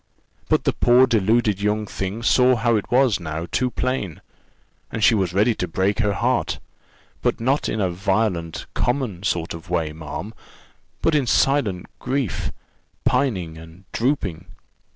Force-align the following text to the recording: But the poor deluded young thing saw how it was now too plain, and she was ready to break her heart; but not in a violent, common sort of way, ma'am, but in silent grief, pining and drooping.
But 0.49 0.63
the 0.63 0.73
poor 0.73 1.05
deluded 1.05 1.61
young 1.61 1.85
thing 1.85 2.23
saw 2.23 2.55
how 2.55 2.75
it 2.75 2.89
was 2.89 3.19
now 3.19 3.45
too 3.51 3.69
plain, 3.69 4.21
and 4.91 5.03
she 5.03 5.13
was 5.13 5.31
ready 5.31 5.53
to 5.53 5.67
break 5.67 5.99
her 5.99 6.13
heart; 6.13 6.57
but 7.21 7.39
not 7.39 7.69
in 7.69 7.79
a 7.79 7.91
violent, 7.91 8.65
common 8.73 9.21
sort 9.21 9.53
of 9.53 9.69
way, 9.69 9.93
ma'am, 9.93 10.33
but 11.03 11.13
in 11.13 11.27
silent 11.27 11.85
grief, 11.99 12.51
pining 13.05 13.59
and 13.59 13.83
drooping. 13.91 14.45